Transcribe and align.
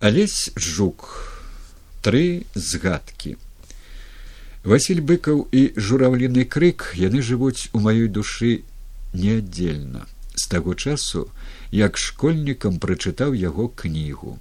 алесь 0.00 0.50
жук. 0.56 1.28
Тры 2.00 2.48
згадкі. 2.56 3.36
Василь 4.64 5.04
быкаў 5.04 5.44
і 5.52 5.76
журавліны 5.76 6.48
крык 6.48 6.96
яны 6.96 7.20
жывуць 7.20 7.68
у 7.76 7.80
маёй 7.84 8.08
душы 8.08 8.64
неаддзельна 9.12 10.08
з 10.32 10.48
таго 10.48 10.72
часу 10.72 11.28
як 11.76 12.00
школьнікам 12.00 12.80
прачытаў 12.80 13.36
яго 13.36 13.68
кнігу. 13.68 14.38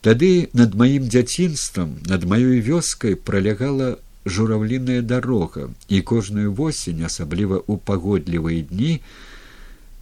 Тады 0.00 0.48
над 0.56 0.72
маім 0.72 1.12
дзяцінствам 1.12 2.00
над 2.08 2.24
маёй 2.24 2.64
вёскай 2.64 3.20
пролягала 3.20 4.00
журавліная 4.24 5.04
дарога 5.04 5.68
і 5.88 6.00
кожную 6.00 6.56
восень 6.56 7.04
асабліва 7.04 7.60
ў 7.68 7.76
пагодлівыя 7.84 8.64
дні 8.72 9.00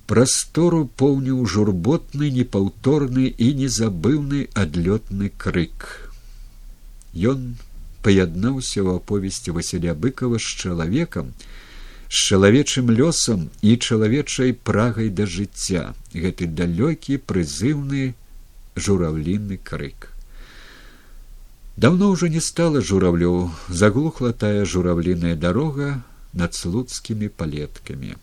прастору 0.08 0.84
поўніў 1.00 1.44
журботны 1.52 2.30
непаўторны 2.34 3.28
і 3.28 3.48
незабыўны 3.60 4.44
адлётны 4.62 5.28
крык. 5.44 5.88
Ён 7.12 7.42
паяднаўся 8.06 8.80
ў 8.80 9.02
аповесці 9.02 9.52
васяля 9.56 9.92
быкова 9.92 10.40
з 10.40 10.54
чалавекам 10.64 11.32
з 12.08 12.20
чалавечым 12.24 12.88
лёсам 12.98 13.42
і 13.60 13.76
чалавечай 13.76 14.54
прагай 14.68 15.10
да 15.12 15.26
жыцця. 15.28 15.92
Гэты 16.14 16.48
далёкі 16.60 17.18
прызыўны 17.32 18.14
жураўліны 18.86 19.60
крык. 19.60 20.08
Даўно 21.76 22.08
ўжо 22.14 22.32
не 22.32 22.40
стала 22.40 22.80
журавлёў 22.80 23.36
заглухла 23.68 24.32
тая 24.32 24.64
журавліная 24.64 25.36
дарога 25.36 26.00
над 26.32 26.56
слуцкімі 26.56 27.28
палеткамі 27.28 28.16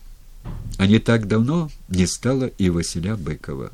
а 0.78 0.86
не 0.86 0.98
так 0.98 1.26
давно 1.26 1.70
не 1.88 2.06
стало 2.06 2.46
и 2.58 2.70
василя 2.70 3.16
быкова. 3.16 3.70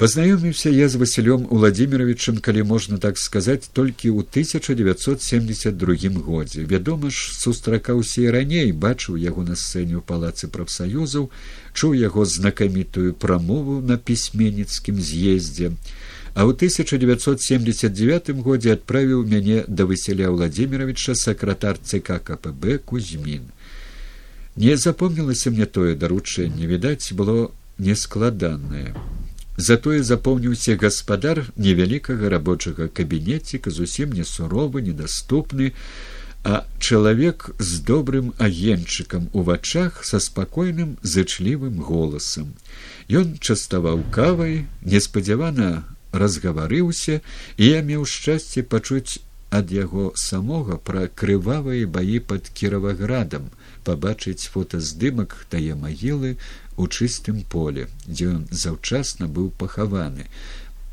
Познаёміўся 0.00 0.70
я 0.72 0.88
з 0.88 0.96
василем 0.96 1.42
владимировичем 1.50 2.38
калі 2.38 2.62
можна 2.62 2.96
так 2.98 3.18
сказать 3.18 3.68
толькі 3.72 4.08
ў 4.08 4.24
1972 4.24 6.22
годзе 6.24 6.64
вядома 6.64 7.10
ж 7.10 7.36
сустракаўся 7.36 8.22
і 8.22 8.30
раней 8.32 8.72
бачыў 8.72 9.20
яго 9.20 9.44
на 9.44 9.60
сцэне 9.60 10.00
ў 10.00 10.02
палацы 10.12 10.48
прафсаюзаў 10.48 11.28
чуў 11.76 11.92
яго 12.00 12.24
знакамітую 12.24 13.12
прамову 13.12 13.84
на 13.84 14.00
пісьменніцкім 14.00 14.96
з'ездзе. 14.96 15.76
А 16.32 16.48
ў 16.48 16.56
1979 16.56 18.32
годзе 18.40 18.80
адправіў 18.80 19.28
мяне 19.28 19.68
да 19.68 19.84
василя 19.84 20.32
владимировича 20.32 21.12
сакратар 21.12 21.76
цк 21.76 22.08
кпб 22.08 22.80
кузьмін 22.88 23.52
не 24.56 24.76
запомнілася 24.76 25.50
мне 25.50 25.66
тое 25.66 25.94
даручэнне 25.94 26.66
відаць 26.66 27.12
было 27.12 27.50
нескладанае 27.78 28.94
затое 29.56 30.02
запомніўся 30.02 30.76
гаспадар 30.80 31.44
невялікага 31.56 32.28
рабочага 32.32 32.88
кабінеціка 32.88 33.70
зусім 33.70 34.12
не 34.12 34.24
суровы 34.24 34.82
недаступны 34.82 35.72
а 36.42 36.64
чалавек 36.78 37.50
з 37.58 37.80
добрым 37.84 38.32
агенчыкам 38.38 39.28
у 39.32 39.42
вачах 39.42 40.04
са 40.04 40.20
спакойным 40.20 40.96
зычлівым 41.02 41.80
голасам 41.84 42.54
ён 43.22 43.36
частаваў 43.38 44.04
кавай 44.10 44.64
неспадзявана 44.82 45.84
разгаварыўся 46.12 47.20
і 47.56 47.64
я 47.66 47.82
меў 47.84 48.06
шчасце 48.08 48.64
пачуць 48.64 49.20
ад 49.50 49.72
яго 49.74 50.12
самога 50.22 50.78
пра 50.88 51.06
крывавыя 51.22 51.86
баі 51.98 52.18
под 52.32 52.50
кіраваградам 52.60 53.50
пабачыць 53.84 54.50
фотаздымак 54.54 55.34
тае 55.50 55.74
магілы 55.74 56.36
у 56.76 56.86
чыстым 56.86 57.42
поле, 57.54 57.88
дзе 58.06 58.30
ён 58.36 58.42
заўчасна 58.50 59.26
быў 59.26 59.50
пахаваны, 59.62 60.26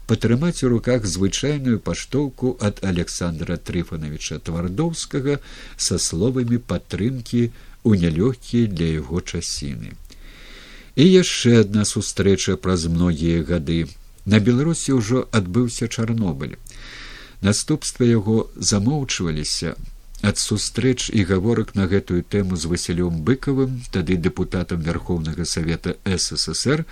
патрымаць 0.08 0.64
у 0.64 0.72
руках 0.74 1.06
звычайную 1.06 1.80
паштоўку 1.80 2.58
ад 2.70 2.82
александра 2.92 3.58
трыфановича 3.70 4.40
твардоўскага 4.50 5.40
са 5.78 6.00
словамі 6.10 6.58
падтрымкі 6.74 7.42
ў 7.86 7.92
нялёгкія 8.04 8.74
для 8.74 8.92
яго 8.98 9.22
часіны. 9.22 9.94
І 10.98 11.06
яшчэ 11.06 11.62
адна 11.62 11.86
сустрэча 11.86 12.58
праз 12.58 12.88
многія 12.90 13.44
гады. 13.46 13.86
На 14.26 14.40
беларусі 14.44 14.98
ўжо 14.98 15.28
адбыўся 15.32 15.88
чарнобыль. 15.88 16.56
Наступствы 17.42 18.10
яго 18.10 18.50
замоўчваліся, 18.58 19.76
ад 20.26 20.40
сустрэч 20.42 21.14
і 21.14 21.24
гаворак 21.30 21.76
на 21.76 21.86
гэтую 21.86 22.24
тэму 22.26 22.58
з 22.58 22.66
васілём 22.72 23.22
быкавым 23.22 23.82
тады 23.94 24.18
дэпутатам 24.18 24.82
верховнага 24.82 25.46
савета 25.46 25.94
ссср 26.06 26.86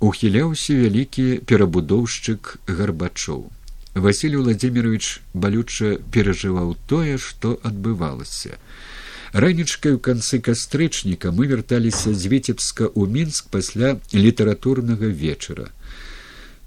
ухіляўся 0.00 0.76
вялікі 0.76 1.40
перабудоўшчык 1.48 2.58
гарбачоў. 2.68 3.48
Василий 3.94 4.36
владимирович 4.36 5.20
балюча 5.32 5.96
перажываў 6.12 6.76
тое 6.86 7.16
што 7.16 7.56
адбывалася. 7.64 8.60
Ранічкай 9.32 9.96
у 9.96 9.98
канцы 9.98 10.38
кастрычніка 10.44 11.32
мы 11.32 11.48
вярталіся 11.48 12.12
з 12.12 12.28
віцебска 12.28 12.92
ў 12.92 13.08
мінск 13.08 13.48
пасля 13.48 13.96
літаратурнага 14.12 15.08
вечара 15.08 15.72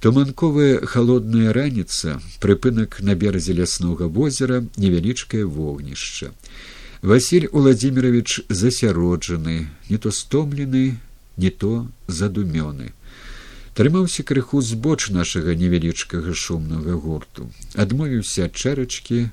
туманковая 0.01 0.81
холодная 0.89 1.53
раніца 1.53 2.17
прыпынак 2.41 2.99
на 3.05 3.13
беразе 3.13 3.53
ляснога 3.53 4.09
возера 4.09 4.63
невялічкае 4.75 5.45
вогнішча. 5.45 6.31
Василь 7.01 7.47
владимирович 7.51 8.41
засяроджаны 8.49 9.69
не 9.89 9.97
то 9.97 10.11
стомлены 10.11 10.97
не 11.37 11.49
то 11.49 11.87
задумёны. 12.07 12.93
Трымаўся 13.77 14.23
крыху 14.23 14.61
збоч 14.61 15.09
нашага 15.09 15.55
невялічкага 15.55 16.33
шумнага 16.33 16.97
гурту. 16.97 17.49
Адмовіўся 17.75 18.49
ад 18.49 18.57
чарачкі 18.57 19.29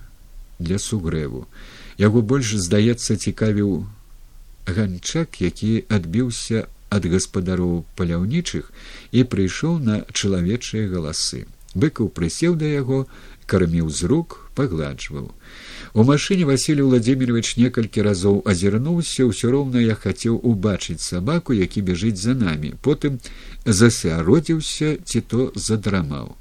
для 0.58 0.78
сугрэву. 0.78 1.48
Яго 1.98 2.20
больш 2.22 2.54
здаецца 2.54 3.16
цікавіў 3.16 3.88
ганчак 4.68 5.40
які 5.40 5.84
адбіўся 5.88 6.68
ад 6.90 7.06
гаспадароў 7.12 7.84
паляўнічых 7.96 8.72
і 9.12 9.24
прыйшоў 9.24 9.78
на 9.78 10.02
чалавечыя 10.12 10.88
галасы. 10.88 11.46
Быкаў 11.74 12.08
прысеў 12.08 12.56
да 12.56 12.68
яго 12.68 13.06
карміў 13.46 13.88
з 13.88 14.08
рук 14.10 14.50
пагладжваў. 14.54 15.32
У 15.94 16.04
машыне 16.04 16.44
василий 16.44 16.84
владимирович 16.84 17.56
некалькі 17.56 18.04
разоў 18.06 18.40
азірнуўся 18.44 19.28
ўсё 19.28 19.52
роўна 19.54 19.84
я 19.84 19.96
хацеў 19.96 20.40
убачыць 20.50 21.00
сабаку 21.04 21.56
які 21.56 21.84
бяжыць 21.88 22.20
за 22.20 22.34
намі. 22.34 22.74
Потым 22.82 23.20
засяродзіўся 23.64 24.96
ці 25.04 25.20
то 25.20 25.52
задрамаў. 25.54 26.36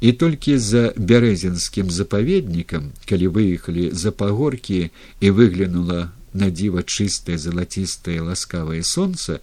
І 0.00 0.12
толькі 0.12 0.58
за 0.58 0.92
бярэзінскім 0.98 1.90
запаведнікам 1.90 2.92
калі 3.06 3.30
выехалі 3.34 3.90
за 3.90 4.12
пагоркі 4.12 4.90
і 5.20 5.30
выглянула 5.30 6.12
на 6.34 6.50
дзіва 6.50 6.82
чыстае 6.82 7.38
залацістае 7.38 8.18
ласкавае 8.28 8.82
сонца 8.90 9.38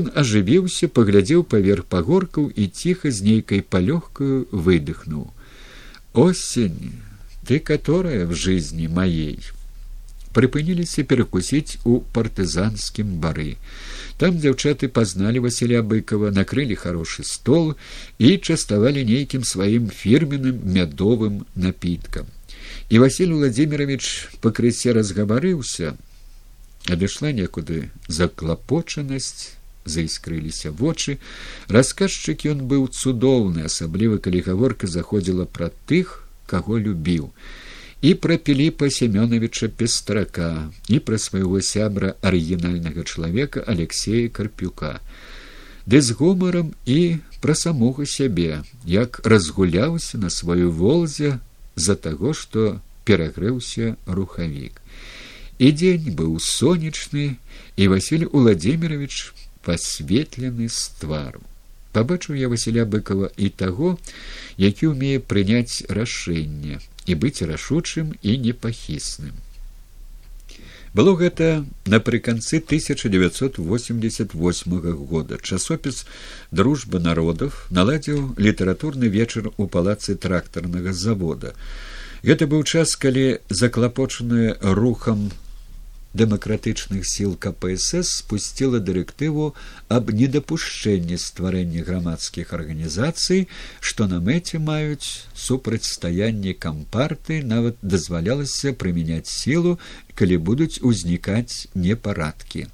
ён 0.00 0.10
ажывіўся 0.24 0.88
паглядзеў 0.98 1.44
паверх 1.54 1.88
пагоркаў 1.94 2.50
і 2.56 2.68
ціха 2.82 3.12
з 3.12 3.28
нейкай 3.28 3.60
палёгкаю 3.60 4.48
выдыхнуў. 4.50 5.30
Осень 6.12 6.92
ты 7.46 7.58
которая 7.58 8.26
в 8.26 8.34
жизни 8.34 8.86
маей 8.86 9.40
прыпыніліся 10.32 11.04
перакусіць 11.04 11.78
у 11.84 12.00
партызанскім 12.16 13.16
бары. 13.24 13.56
Там 14.16 14.38
дзяўчаты 14.40 14.88
пазналі 14.88 15.42
василя 15.46 15.82
быкова 15.82 16.30
накрылі 16.32 16.78
хорошы 16.82 17.24
стол 17.28 17.74
і 18.18 18.38
частавалі 18.38 19.04
нейкім 19.08 19.44
сваім 19.44 19.90
фірменным 19.92 20.62
мядовым 20.76 21.44
напіткам. 21.54 22.32
І 22.88 22.98
василь 23.04 23.32
владимирович 23.36 24.28
пакрысе 24.40 24.96
разгаварыўся 24.96 25.94
адышла 26.90 27.32
некуды 27.32 27.90
заклапочанасць 28.08 29.54
заіскрыліся 29.84 30.70
вочы. 30.70 31.18
Расказчык 31.68 32.46
ён 32.46 32.66
быў 32.70 32.88
цудоўны 32.90 33.66
асабліва 33.66 34.18
калі 34.22 34.42
гаворка 34.46 34.86
заходзіла 34.86 35.46
пра 35.46 35.70
тых 35.86 36.22
каго 36.46 36.78
любіў. 36.78 37.30
І 38.02 38.14
пра 38.18 38.34
піліпа 38.34 38.90
семёновича 38.90 39.70
пестрака 39.70 40.70
і 40.88 40.98
пра 40.98 41.18
свайго 41.22 41.62
сябра 41.62 42.14
арыгінальнага 42.22 43.06
чалавека 43.06 43.62
алексея 43.62 44.28
карпюка. 44.28 44.98
Ды 45.86 46.02
з 46.02 46.14
гумарам 46.18 46.74
і 46.86 47.18
пра 47.42 47.54
самога 47.54 48.06
сябе 48.06 48.62
як 48.86 49.22
разгуляўся 49.26 50.18
на 50.18 50.30
сваю 50.30 50.70
волзе 50.70 51.38
за 51.74 51.94
таго 51.94 52.34
што 52.34 52.78
перагрэўся 53.06 53.94
рухавік 54.06 54.82
і 55.58 55.72
дзень 55.72 56.10
быў 56.18 56.40
сонечны 56.40 57.36
і 57.76 57.88
василь 57.92 58.26
владимирович 58.32 59.32
пасветлены 59.66 60.68
з 60.68 60.88
твару 61.00 61.44
пабачыў 61.92 62.40
я 62.40 62.48
василя 62.48 62.88
быкова 62.96 63.30
і 63.36 63.52
таго 63.62 63.94
які 64.56 64.92
ўмее 64.96 65.20
прыняць 65.20 65.84
рашэнне 66.00 66.80
і 67.06 67.12
быць 67.14 67.44
рашучым 67.52 68.16
і 68.22 68.38
непахісным 68.48 69.36
Было 70.92 71.16
гэта 71.16 71.64
напрыканцы 71.86 72.60
1988 72.60 75.06
года. 75.06 75.38
Часопіс 75.40 76.04
дружба 76.50 76.98
народов 77.00 77.66
наладзіў 77.70 78.34
літаратурны 78.36 79.08
вечар 79.08 79.48
у 79.56 79.66
палацы 79.66 80.16
трактарнага 80.16 80.92
завода. 80.92 81.54
Гэта 82.22 82.46
быў 82.46 82.64
час, 82.68 82.96
калі 82.96 83.38
заклапочаныя 83.48 84.56
рухам 84.60 85.30
дэмакратычных 86.14 87.06
сіл 87.08 87.36
кпсс 87.40 88.10
спусціла 88.20 88.80
дырэктыву 88.84 89.52
аб 89.88 90.12
недапушчэнні 90.12 91.16
стварэння 91.16 91.84
грамадскіх 91.88 92.52
арганізацый 92.58 93.48
што 93.80 94.08
на 94.10 94.20
мэце 94.20 94.60
маюць 94.60 95.24
супрацьстаянне 95.46 96.52
кампарты 96.66 97.40
нават 97.54 97.80
дазвалялася 97.80 98.76
прымяняць 98.84 99.32
сілу 99.32 99.78
калі 100.14 100.36
будуць 100.36 100.82
узнікаць 100.82 101.68
непарадкі. 101.74 102.68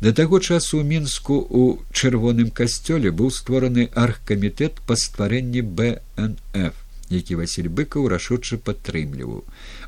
Да 0.00 0.12
таго 0.12 0.38
часу 0.38 0.78
ў 0.78 0.84
мінску 0.84 1.40
у 1.40 1.62
чырвоным 1.90 2.54
касцёле 2.54 3.10
быў 3.10 3.34
створаны 3.34 3.90
аргкамітэт 3.94 4.82
па 4.86 5.00
стварэнні 5.00 5.62
бнф 5.64 6.83
які 7.14 7.38
василь 7.40 7.68
быкаў 7.68 8.08
рашуча 8.12 8.58
падтрымліваў. 8.58 9.44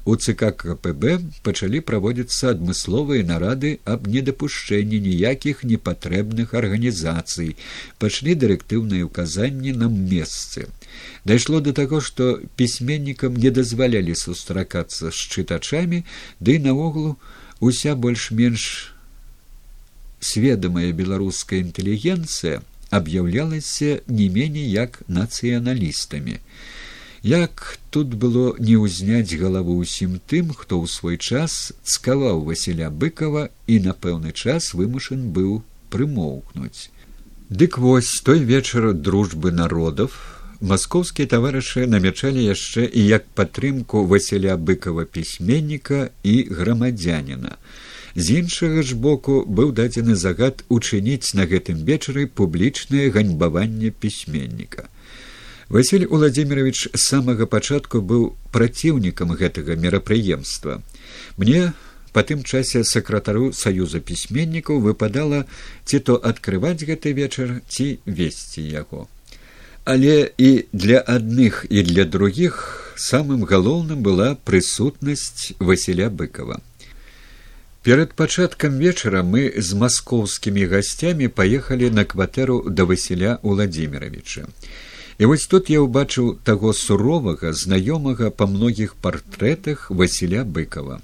У 0.07 0.17
цк 0.17 0.53
кпб 0.63 1.17
пачалі 1.43 1.83
праводзіцца 1.91 2.55
адмысловыя 2.55 3.27
нарады 3.27 3.73
аб 3.85 4.07
недапушчэнні 4.07 5.03
ніякіх 5.09 5.65
непатрэбных 5.65 6.55
арганізацый. 6.55 7.57
Пачалі 7.99 8.39
дырэктыўныя 8.39 9.11
ўказанні 9.11 9.75
на 9.75 9.91
месцы. 9.91 10.71
Дайшло 11.25 11.61
до 11.61 11.73
таго 11.73 12.01
што 12.01 12.39
пісьменнікам 12.57 13.35
не 13.35 13.51
дазвалялі 13.51 14.15
сустракацца 14.15 15.11
з 15.11 15.19
чытачамі 15.35 16.05
ды 16.39 16.59
да 16.63 16.77
наогул 16.77 17.17
уся 17.61 17.95
больш-менш 17.95 18.93
сведомая 20.21 20.93
беларуская 20.93 21.61
інтэлігенцыя 21.65 22.61
аб'яўлялася 22.99 24.01
не 24.19 24.29
меней 24.37 24.69
як 24.71 25.01
нацыяналістамі 25.09 26.41
Як 27.27 27.79
тут 27.91 28.15
было 28.15 28.55
не 28.63 28.77
ўзняць 28.79 29.35
галаву 29.39 29.75
ўсім 29.83 30.13
тым, 30.31 30.55
хто 30.55 30.79
ў 30.79 30.87
свой 30.87 31.17
час 31.19 31.75
цкаваў 31.83 32.45
Васіля 32.47 32.87
быкова 32.87 33.49
і 33.67 33.79
на 33.87 33.95
пэўны 33.99 34.31
час 34.31 34.71
вымушан 34.79 35.25
быў 35.35 35.57
прымоўкнуць. 35.91 36.87
Дык 37.51 37.83
вось 37.83 38.13
той 38.23 38.47
вечар 38.47 38.95
дружбы 38.95 39.51
народов 39.51 40.15
маскоўскія 40.63 41.27
таварышы 41.35 41.91
намячалі 41.91 42.47
яшчэ 42.47 42.87
і 42.87 43.03
як 43.11 43.27
падтрымку 43.35 44.07
Васіля 44.07 44.55
быкова 44.55 45.03
пісьменніка 45.03 46.15
і 46.23 46.37
грамадзяніна. 46.47 47.59
З 48.15 48.39
іншага 48.39 48.87
ж 48.87 48.95
боку 48.95 49.43
быў 49.43 49.75
дадзены 49.75 50.15
загад 50.15 50.63
учыніць 50.71 51.35
на 51.35 51.51
гэтым 51.51 51.83
вечары 51.91 52.31
публічнае 52.31 53.11
ганьбаванне 53.11 53.91
пісьменніка. 53.91 54.87
Васіль 55.69 56.07
Уладзімирович 56.07 56.95
з 56.95 57.01
самага 57.11 57.47
пачатку 57.51 57.99
быў 57.99 58.39
праціўнікам 58.55 59.35
гэтага 59.35 59.75
мерапрыемства. 59.75 60.79
Мне 61.37 61.73
па 62.15 62.23
тым 62.23 62.47
часе 62.47 62.85
сакратару 62.87 63.51
саюза 63.53 63.99
пісьменнікаў 63.99 64.79
выпадала 64.85 65.43
ці 65.85 65.99
то 66.07 66.21
адкрываць 66.23 66.87
гэты 66.87 67.13
вечар 67.19 67.59
ці 67.67 67.99
весці 68.07 68.63
яго. 68.63 69.11
Але 69.85 70.31
і 70.39 70.71
для 70.73 71.03
адных 71.03 71.67
і 71.67 71.83
для 71.83 72.07
другіх 72.07 72.63
самым 72.95 73.43
галоўным 73.43 74.07
была 74.07 74.39
прысутнасць 74.47 75.59
Васіля 75.59 76.11
быкова. 76.11 76.63
Перад 77.83 78.15
пачаткам 78.15 78.79
вечара 78.79 79.27
мы 79.27 79.51
з 79.59 79.75
маскоўскімі 79.75 80.67
гасцямі 80.71 81.27
паехалі 81.29 81.91
на 81.91 82.07
кватэру 82.07 82.63
да 82.71 82.87
Васіля 82.87 83.39
Уладзімировича. 83.43 84.47
І 85.19 85.25
вось 85.25 85.47
тут 85.49 85.71
я 85.73 85.81
ўбачыў 85.81 86.37
таго 86.45 86.73
суровага 86.77 87.53
знаёмага 87.57 88.29
па 88.29 88.45
многіх 88.45 88.97
партрэтах 89.01 89.89
Васіля 89.89 90.45
быкова. 90.45 91.01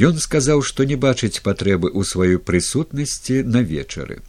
Ён 0.00 0.16
сказаў, 0.24 0.62
што 0.64 0.88
не 0.88 0.96
бачыць 0.96 1.44
патрэбы 1.44 1.92
ў 1.92 2.00
сваёй 2.08 2.38
прысутнасці 2.40 3.44
на 3.44 3.60
вечары. 3.60 4.24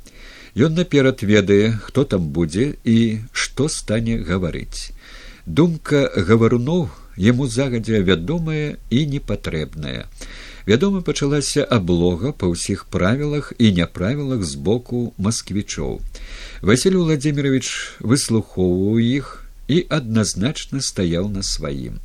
Ён 0.59 0.75
наперад 0.75 1.23
ведае, 1.23 1.79
хто 1.87 2.03
там 2.03 2.27
будзе 2.35 2.75
і 2.83 3.23
што 3.31 3.71
стане 3.71 4.19
гаварыць. 4.19 4.91
Думка 5.47 6.11
гаваруноў 6.15 6.89
яму 7.15 7.47
загадзя 7.47 8.03
вядомая 8.03 8.75
і 8.89 9.05
непатрэбная. 9.07 10.11
Вядома, 10.65 11.01
пачалася 11.01 11.63
аблога 11.67 12.31
па 12.31 12.47
ўсіх 12.47 12.85
правілах 12.87 13.51
і 13.59 13.71
няправілах 13.75 14.43
з 14.47 14.55
боку 14.55 15.11
масквічоў. 15.17 15.99
Василь 16.63 16.95
владимирович 16.95 17.99
выслухоўваў 17.99 18.99
іх 19.03 19.43
і 19.67 19.83
адназначна 19.89 20.79
стаяў 20.79 21.27
на 21.27 21.43
сваім. 21.43 21.99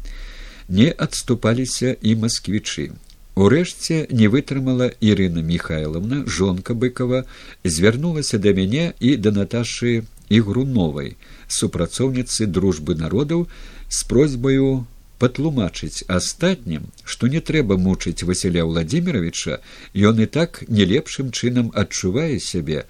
Не 0.68 0.90
адступаліся 0.90 1.94
і 2.02 2.18
масквічы. 2.18 2.98
Урэшце 3.38 4.10
не 4.10 4.26
вытрымала 4.26 4.90
Ірына 4.98 5.46
Михайловна, 5.46 6.26
жонка 6.26 6.74
быкова, 6.74 7.22
звярнулася 7.62 8.42
да 8.42 8.50
мяне 8.50 8.90
і 8.98 9.14
да 9.22 9.30
Наташы 9.30 10.02
ігруновай, 10.28 11.14
супрацоўніцы 11.46 12.50
дружбы 12.50 12.98
народаў 12.98 13.46
з 13.86 14.02
просьбаю 14.10 14.86
патлумачыць 15.18 16.04
астатнім, 16.06 16.88
што 17.04 17.28
не 17.28 17.40
трэба 17.40 17.76
мучыць 17.76 18.22
Васіля 18.22 18.64
Владимировича, 18.64 19.60
ён 19.94 20.22
і 20.22 20.26
так 20.26 20.64
не 20.68 20.84
лепшым 20.84 21.30
чынам 21.32 21.70
адчувае 21.74 22.38
сябе, 22.40 22.84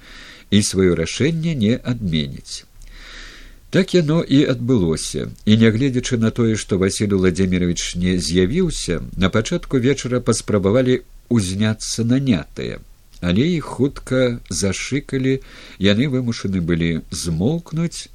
і 0.50 0.62
сваё 0.62 0.96
рашэнне 0.96 1.54
не 1.54 1.74
адменіць. 1.76 2.68
Так 3.70 3.92
яно 3.92 4.22
і 4.24 4.44
адбылося 4.48 5.28
і 5.44 5.56
нягледзячы 5.60 6.16
на 6.16 6.30
тое, 6.32 6.56
што 6.56 6.78
Васіль 6.80 7.12
владимирович 7.12 7.96
не 7.96 8.16
з'явіўся, 8.16 9.02
на 9.16 9.28
пачатку 9.28 9.78
вечара 9.78 10.20
паспрабавалі 10.20 11.02
узняцца 11.28 12.04
нанятыя, 12.04 12.80
але 13.20 13.44
іх 13.44 13.68
хутка 13.76 14.40
зашыкалі, 14.48 15.40
яны 15.78 16.08
вымушаны 16.08 16.64
былі 16.64 17.04
змоўкнуць, 17.12 18.08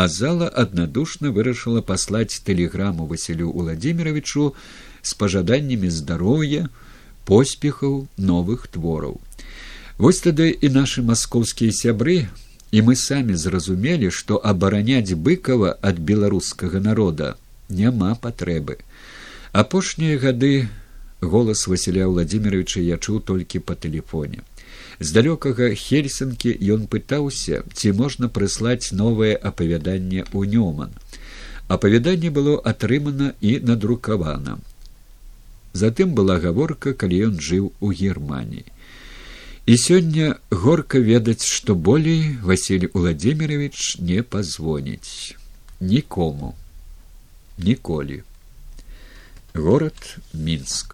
а 0.00 0.08
зала 0.08 0.46
аднадушна 0.48 1.28
вырашыла 1.36 1.80
паслаць 1.88 2.40
тэлеграму 2.44 3.04
Васілю 3.08 3.50
владимировичу 3.52 4.44
з 5.02 5.12
пажаданнямі 5.22 5.90
здароўя, 5.92 6.68
поспехаў 7.28 8.08
новых 8.16 8.64
твораў. 8.76 9.20
Вось 10.00 10.22
тады 10.24 10.46
і 10.56 10.70
нашы 10.72 11.04
маскоўскія 11.04 11.76
сябры 11.76 12.16
і 12.72 12.82
мы 12.86 12.96
самі 12.96 13.36
зразумелі, 13.36 14.08
што 14.08 14.40
абараняць 14.40 15.12
быкова 15.12 15.76
ад 15.84 16.00
беларускага 16.00 16.80
народа 16.80 17.36
няма 17.68 18.16
патрэбы. 18.24 18.80
Апошнія 19.52 20.16
гады 20.16 20.70
голас 21.20 21.68
Васіля 21.68 22.08
Владимировича 22.08 22.80
я 22.80 22.96
чуў 22.96 23.20
толькі 23.20 23.60
па 23.60 23.76
тэлефоне. 23.76 24.48
З 25.00 25.16
далёкага 25.16 25.72
хельсынкі 25.80 26.50
ён 26.72 26.84
пытаўся, 26.92 27.62
ці 27.72 27.92
можна 28.00 28.28
прыслаць 28.28 28.92
новае 28.92 29.32
апавяданне 29.32 30.26
ў 30.28 30.40
нёман. 30.54 30.92
Апавяданне 31.68 32.28
было 32.28 32.58
атрымана 32.72 33.32
і 33.40 33.60
надрукавана. 33.64 34.58
Затым 35.72 36.12
была 36.12 36.36
гаворка, 36.42 36.92
калі 36.92 37.32
ён 37.32 37.40
жыў 37.40 37.72
у 37.80 37.92
Геррманіі. 37.92 38.64
І 39.66 39.76
сёння 39.76 40.36
горка 40.50 40.98
ведаць, 40.98 41.44
што 41.44 41.74
болей 41.74 42.36
Васіль 42.42 42.88
Уладзімирович 42.92 43.98
не 44.00 44.22
пазвоніць 44.22 45.36
нікому 45.80 46.54
ніколі. 47.58 48.22
Горад 49.54 50.16
мінск. 50.34 50.88